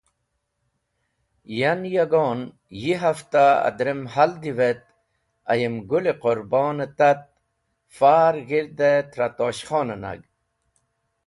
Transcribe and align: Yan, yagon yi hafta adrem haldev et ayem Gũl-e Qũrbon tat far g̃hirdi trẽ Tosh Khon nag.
Yan, 1.59 1.81
yagon 1.95 2.39
yi 2.81 2.91
hafta 3.03 3.43
adrem 3.69 4.01
haldev 4.13 4.59
et 4.69 4.83
ayem 5.51 5.75
Gũl-e 5.89 6.13
Qũrbon 6.23 6.77
tat 6.97 7.21
far 7.97 8.35
g̃hirdi 8.47 8.91
trẽ 9.11 9.31
Tosh 9.37 9.63
Khon 9.67 9.89
nag. 10.03 10.19